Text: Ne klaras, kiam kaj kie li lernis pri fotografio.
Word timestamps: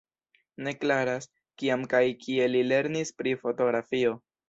Ne 0.67 0.73
klaras, 0.83 1.29
kiam 1.63 1.85
kaj 1.93 2.03
kie 2.25 2.51
li 2.57 2.67
lernis 2.73 3.17
pri 3.21 3.39
fotografio. 3.47 4.21